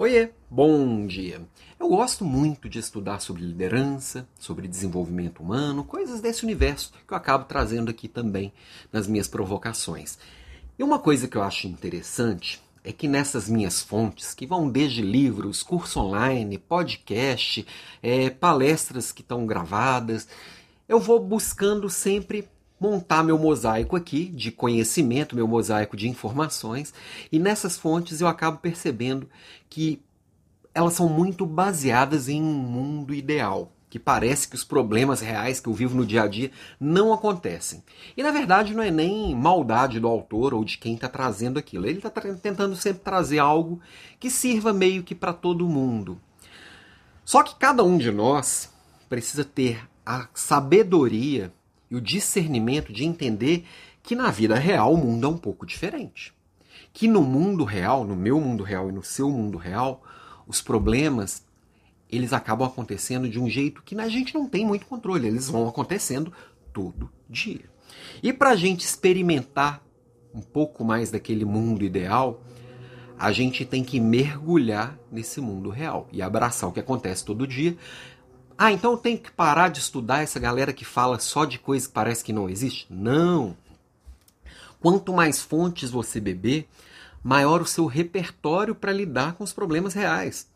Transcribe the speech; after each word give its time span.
Oiê, 0.00 0.30
bom 0.48 1.08
dia. 1.08 1.40
Eu 1.76 1.88
gosto 1.88 2.24
muito 2.24 2.68
de 2.68 2.78
estudar 2.78 3.18
sobre 3.18 3.42
liderança, 3.42 4.28
sobre 4.38 4.68
desenvolvimento 4.68 5.42
humano, 5.42 5.82
coisas 5.82 6.20
desse 6.20 6.44
universo 6.44 6.92
que 7.04 7.12
eu 7.12 7.16
acabo 7.16 7.46
trazendo 7.46 7.90
aqui 7.90 8.06
também 8.06 8.52
nas 8.92 9.08
minhas 9.08 9.26
provocações. 9.26 10.16
E 10.78 10.84
uma 10.84 11.00
coisa 11.00 11.26
que 11.26 11.36
eu 11.36 11.42
acho 11.42 11.66
interessante 11.66 12.62
é 12.84 12.92
que 12.92 13.08
nessas 13.08 13.48
minhas 13.48 13.82
fontes, 13.82 14.34
que 14.34 14.46
vão 14.46 14.70
desde 14.70 15.02
livros, 15.02 15.64
curso 15.64 15.98
online, 15.98 16.58
podcast, 16.58 17.66
é, 18.00 18.30
palestras 18.30 19.10
que 19.10 19.22
estão 19.22 19.44
gravadas, 19.46 20.28
eu 20.88 21.00
vou 21.00 21.18
buscando 21.18 21.90
sempre 21.90 22.48
montar 22.80 23.22
meu 23.22 23.38
mosaico 23.38 23.96
aqui 23.96 24.26
de 24.26 24.50
conhecimento, 24.50 25.34
meu 25.34 25.48
mosaico 25.48 25.96
de 25.96 26.08
informações, 26.08 26.94
e 27.30 27.38
nessas 27.38 27.76
fontes 27.76 28.20
eu 28.20 28.28
acabo 28.28 28.58
percebendo 28.58 29.28
que 29.68 30.02
elas 30.74 30.92
são 30.92 31.08
muito 31.08 31.44
baseadas 31.44 32.28
em 32.28 32.40
um 32.42 32.54
mundo 32.54 33.12
ideal, 33.12 33.72
que 33.90 33.98
parece 33.98 34.46
que 34.46 34.54
os 34.54 34.64
problemas 34.64 35.20
reais 35.20 35.58
que 35.58 35.68
eu 35.68 35.72
vivo 35.72 35.96
no 35.96 36.06
dia 36.06 36.22
a 36.22 36.28
dia 36.28 36.52
não 36.78 37.12
acontecem. 37.12 37.82
E 38.16 38.22
na 38.22 38.30
verdade 38.30 38.74
não 38.74 38.82
é 38.82 38.90
nem 38.90 39.34
maldade 39.34 39.98
do 39.98 40.06
autor 40.06 40.54
ou 40.54 40.62
de 40.64 40.78
quem 40.78 40.94
está 40.94 41.08
trazendo 41.08 41.58
aquilo. 41.58 41.86
Ele 41.86 41.98
está 41.98 42.10
tentando 42.10 42.76
sempre 42.76 43.02
trazer 43.02 43.38
algo 43.38 43.80
que 44.20 44.30
sirva 44.30 44.72
meio 44.72 45.02
que 45.02 45.14
para 45.14 45.32
todo 45.32 45.68
mundo. 45.68 46.20
Só 47.24 47.42
que 47.42 47.56
cada 47.56 47.82
um 47.82 47.98
de 47.98 48.12
nós 48.12 48.70
precisa 49.08 49.44
ter 49.44 49.80
a 50.04 50.28
sabedoria 50.32 51.52
e 51.90 51.96
o 51.96 52.00
discernimento 52.00 52.92
de 52.92 53.04
entender 53.04 53.64
que 54.02 54.14
na 54.14 54.30
vida 54.30 54.56
real 54.56 54.94
o 54.94 54.96
mundo 54.96 55.26
é 55.26 55.30
um 55.30 55.38
pouco 55.38 55.66
diferente. 55.66 56.34
Que 56.92 57.06
no 57.06 57.22
mundo 57.22 57.64
real, 57.64 58.04
no 58.04 58.16
meu 58.16 58.40
mundo 58.40 58.64
real 58.64 58.88
e 58.88 58.92
no 58.92 59.02
seu 59.02 59.30
mundo 59.30 59.58
real, 59.58 60.02
os 60.46 60.62
problemas 60.62 61.46
eles 62.10 62.32
acabam 62.32 62.66
acontecendo 62.66 63.28
de 63.28 63.38
um 63.38 63.48
jeito 63.48 63.82
que 63.82 63.98
a 64.00 64.08
gente 64.08 64.34
não 64.34 64.48
tem 64.48 64.64
muito 64.64 64.86
controle, 64.86 65.26
eles 65.26 65.48
vão 65.48 65.68
acontecendo 65.68 66.32
todo 66.72 67.10
dia. 67.28 67.68
E 68.22 68.32
para 68.32 68.50
a 68.50 68.56
gente 68.56 68.80
experimentar 68.80 69.82
um 70.34 70.40
pouco 70.40 70.84
mais 70.84 71.10
daquele 71.10 71.44
mundo 71.44 71.84
ideal, 71.84 72.42
a 73.18 73.32
gente 73.32 73.64
tem 73.64 73.82
que 73.82 74.00
mergulhar 74.00 74.98
nesse 75.10 75.40
mundo 75.40 75.68
real 75.70 76.08
e 76.12 76.22
abraçar 76.22 76.70
o 76.70 76.72
que 76.72 76.80
acontece 76.80 77.24
todo 77.24 77.46
dia, 77.46 77.76
ah, 78.60 78.72
então 78.72 78.90
eu 78.90 78.98
tenho 78.98 79.18
que 79.18 79.30
parar 79.30 79.68
de 79.68 79.78
estudar 79.78 80.20
essa 80.20 80.40
galera 80.40 80.72
que 80.72 80.84
fala 80.84 81.20
só 81.20 81.44
de 81.44 81.60
coisa 81.60 81.86
que 81.86 81.94
parece 81.94 82.24
que 82.24 82.32
não 82.32 82.50
existe? 82.50 82.88
Não. 82.90 83.56
Quanto 84.80 85.12
mais 85.12 85.40
fontes 85.40 85.90
você 85.90 86.18
beber, 86.20 86.68
maior 87.22 87.62
o 87.62 87.66
seu 87.66 87.86
repertório 87.86 88.74
para 88.74 88.92
lidar 88.92 89.34
com 89.34 89.44
os 89.44 89.52
problemas 89.52 89.94
reais. 89.94 90.48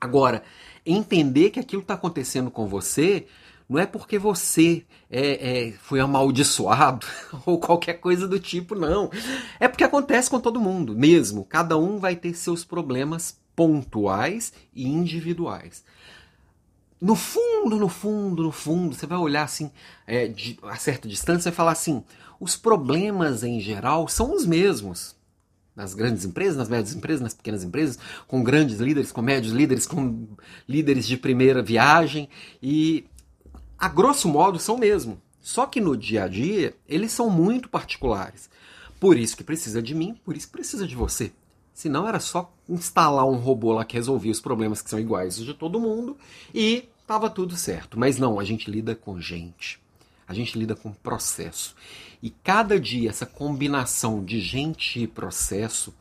Agora, 0.00 0.42
entender 0.86 1.50
que 1.50 1.60
aquilo 1.60 1.82
está 1.82 1.92
acontecendo 1.92 2.50
com 2.50 2.66
você 2.66 3.26
não 3.68 3.78
é 3.78 3.84
porque 3.84 4.18
você 4.18 4.82
é, 5.10 5.66
é, 5.68 5.72
foi 5.72 6.00
amaldiçoado 6.00 7.06
ou 7.44 7.60
qualquer 7.60 8.00
coisa 8.00 8.26
do 8.26 8.40
tipo, 8.40 8.74
não. 8.74 9.10
É 9.60 9.68
porque 9.68 9.84
acontece 9.84 10.30
com 10.30 10.40
todo 10.40 10.58
mundo, 10.58 10.96
mesmo. 10.96 11.44
Cada 11.44 11.76
um 11.76 11.98
vai 11.98 12.16
ter 12.16 12.32
seus 12.32 12.64
problemas 12.64 13.38
pontuais 13.54 14.50
e 14.74 14.88
individuais 14.88 15.84
no 17.02 17.16
fundo, 17.16 17.76
no 17.76 17.88
fundo, 17.88 18.44
no 18.44 18.52
fundo, 18.52 18.94
você 18.94 19.08
vai 19.08 19.18
olhar 19.18 19.42
assim, 19.42 19.72
é, 20.06 20.28
de, 20.28 20.56
a 20.62 20.76
certa 20.76 21.08
distância, 21.08 21.48
e 21.48 21.52
falar 21.52 21.72
assim: 21.72 22.04
os 22.38 22.56
problemas 22.56 23.42
em 23.42 23.58
geral 23.58 24.06
são 24.06 24.32
os 24.32 24.46
mesmos. 24.46 25.16
Nas 25.74 25.94
grandes 25.94 26.24
empresas, 26.24 26.56
nas 26.56 26.68
médias 26.68 26.94
empresas, 26.94 27.20
nas 27.20 27.34
pequenas 27.34 27.64
empresas, 27.64 27.98
com 28.28 28.40
grandes 28.44 28.78
líderes, 28.78 29.10
com 29.10 29.20
médios 29.20 29.52
líderes, 29.52 29.84
com 29.84 30.28
líderes 30.68 31.08
de 31.08 31.16
primeira 31.16 31.60
viagem. 31.60 32.28
E, 32.62 33.04
a 33.76 33.88
grosso 33.88 34.28
modo, 34.28 34.60
são 34.60 34.78
mesmo. 34.78 35.20
Só 35.40 35.66
que 35.66 35.80
no 35.80 35.96
dia 35.96 36.24
a 36.24 36.28
dia, 36.28 36.72
eles 36.86 37.10
são 37.10 37.28
muito 37.28 37.68
particulares. 37.68 38.48
Por 39.00 39.18
isso 39.18 39.36
que 39.36 39.42
precisa 39.42 39.82
de 39.82 39.92
mim, 39.92 40.16
por 40.24 40.36
isso 40.36 40.46
que 40.46 40.52
precisa 40.52 40.86
de 40.86 40.94
você. 40.94 41.32
Senão 41.74 42.06
era 42.06 42.20
só 42.20 42.52
instalar 42.68 43.26
um 43.26 43.36
robô 43.36 43.72
lá 43.72 43.84
que 43.84 43.96
resolvia 43.96 44.30
os 44.30 44.40
problemas 44.40 44.82
que 44.82 44.90
são 44.90 45.00
iguais 45.00 45.36
de 45.36 45.54
todo 45.54 45.80
mundo 45.80 46.16
e 46.54 46.88
estava 47.12 47.28
tudo 47.28 47.56
certo. 47.56 47.98
Mas 47.98 48.18
não, 48.18 48.40
a 48.40 48.44
gente 48.44 48.70
lida 48.70 48.94
com 48.94 49.20
gente. 49.20 49.78
A 50.26 50.32
gente 50.32 50.58
lida 50.58 50.74
com 50.74 50.92
processo. 50.92 51.76
E 52.22 52.30
cada 52.30 52.80
dia 52.80 53.10
essa 53.10 53.26
combinação 53.26 54.24
de 54.24 54.40
gente 54.40 55.02
e 55.02 55.06
processo, 55.06 55.94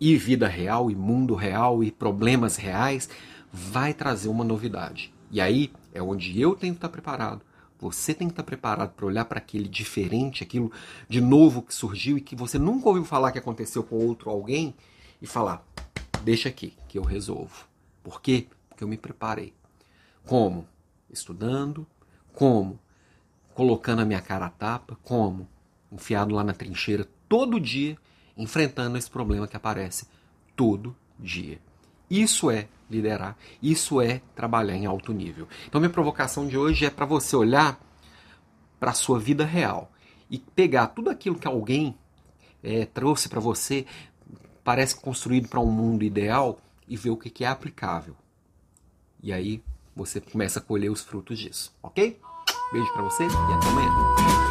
e 0.00 0.16
vida 0.16 0.48
real, 0.48 0.90
e 0.90 0.96
mundo 0.96 1.36
real, 1.36 1.84
e 1.84 1.92
problemas 1.92 2.56
reais, 2.56 3.08
vai 3.52 3.94
trazer 3.94 4.28
uma 4.28 4.42
novidade. 4.42 5.14
E 5.30 5.40
aí 5.40 5.70
é 5.94 6.02
onde 6.02 6.40
eu 6.40 6.56
tenho 6.56 6.72
que 6.72 6.78
estar 6.78 6.88
preparado. 6.88 7.42
Você 7.78 8.12
tem 8.12 8.26
que 8.26 8.32
estar 8.32 8.42
preparado 8.42 8.94
para 8.94 9.06
olhar 9.06 9.24
para 9.26 9.38
aquele 9.38 9.68
diferente, 9.68 10.42
aquilo 10.42 10.72
de 11.08 11.20
novo 11.20 11.62
que 11.62 11.72
surgiu 11.72 12.18
e 12.18 12.20
que 12.20 12.34
você 12.34 12.58
nunca 12.58 12.88
ouviu 12.88 13.04
falar 13.04 13.30
que 13.30 13.38
aconteceu 13.38 13.84
com 13.84 14.04
outro 14.04 14.28
alguém 14.28 14.74
e 15.22 15.26
falar: 15.26 15.64
deixa 16.24 16.48
aqui, 16.48 16.72
que 16.88 16.98
eu 16.98 17.04
resolvo. 17.04 17.68
Por 18.02 18.20
quê? 18.20 18.48
Porque 18.68 18.82
eu 18.82 18.88
me 18.88 18.96
preparei. 18.96 19.57
Como? 20.26 20.66
Estudando. 21.10 21.86
Como? 22.32 22.78
Colocando 23.54 24.02
a 24.02 24.04
minha 24.04 24.20
cara 24.20 24.46
a 24.46 24.50
tapa. 24.50 24.96
Como? 25.02 25.48
Enfiado 25.90 26.34
lá 26.34 26.44
na 26.44 26.52
trincheira 26.52 27.08
todo 27.28 27.60
dia, 27.60 27.96
enfrentando 28.36 28.96
esse 28.98 29.10
problema 29.10 29.48
que 29.48 29.56
aparece 29.56 30.06
todo 30.54 30.94
dia. 31.18 31.60
Isso 32.10 32.50
é 32.50 32.68
liderar, 32.90 33.36
isso 33.62 34.00
é 34.00 34.22
trabalhar 34.34 34.74
em 34.74 34.86
alto 34.86 35.12
nível. 35.12 35.46
Então, 35.66 35.80
minha 35.80 35.92
provocação 35.92 36.46
de 36.46 36.56
hoje 36.56 36.86
é 36.86 36.90
para 36.90 37.04
você 37.04 37.36
olhar 37.36 37.78
para 38.80 38.92
a 38.92 38.94
sua 38.94 39.18
vida 39.18 39.44
real 39.44 39.92
e 40.30 40.38
pegar 40.38 40.88
tudo 40.88 41.10
aquilo 41.10 41.38
que 41.38 41.46
alguém 41.46 41.96
é, 42.62 42.86
trouxe 42.86 43.28
para 43.28 43.40
você, 43.40 43.84
parece 44.64 44.94
construído 44.96 45.48
para 45.48 45.60
um 45.60 45.70
mundo 45.70 46.02
ideal, 46.02 46.58
e 46.88 46.96
ver 46.96 47.10
o 47.10 47.16
que, 47.16 47.28
que 47.28 47.44
é 47.44 47.48
aplicável. 47.48 48.16
E 49.22 49.32
aí 49.32 49.62
você 49.98 50.20
começa 50.20 50.60
a 50.60 50.62
colher 50.62 50.90
os 50.90 51.02
frutos 51.02 51.38
disso, 51.38 51.72
ok? 51.82 52.18
Beijo 52.72 52.92
para 52.92 53.02
você 53.02 53.24
e 53.24 53.26
até 53.26 53.68
amanhã. 53.68 54.47